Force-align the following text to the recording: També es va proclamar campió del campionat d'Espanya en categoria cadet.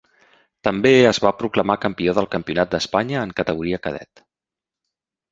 També 0.67 0.91
es 1.09 1.17
va 1.25 1.31
proclamar 1.41 1.75
campió 1.83 2.15
del 2.19 2.27
campionat 2.35 2.71
d'Espanya 2.71 3.19
en 3.27 3.35
categoria 3.41 3.81
cadet. 3.85 4.23